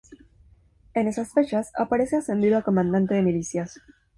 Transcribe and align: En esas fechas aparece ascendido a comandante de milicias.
En 0.95 1.07
esas 1.07 1.31
fechas 1.31 1.69
aparece 1.77 2.15
ascendido 2.15 2.57
a 2.57 2.63
comandante 2.63 3.13
de 3.13 3.21
milicias. 3.21 3.79